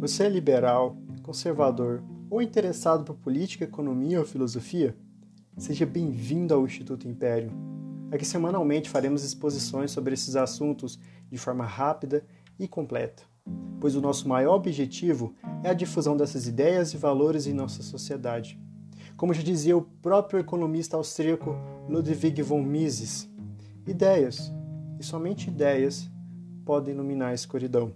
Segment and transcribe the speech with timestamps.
[0.00, 4.96] Você é liberal, conservador ou interessado por política, economia ou filosofia?
[5.58, 7.52] Seja bem-vindo ao Instituto Império.
[8.10, 10.98] Aqui semanalmente faremos exposições sobre esses assuntos
[11.30, 12.24] de forma rápida
[12.58, 13.24] e completa,
[13.78, 18.58] pois o nosso maior objetivo é a difusão dessas ideias e valores em nossa sociedade.
[19.18, 21.54] Como já dizia o próprio economista austríaco
[21.86, 23.28] Ludwig von Mises,
[23.86, 24.50] ideias,
[24.98, 26.10] e somente ideias,
[26.64, 27.92] podem iluminar a escuridão.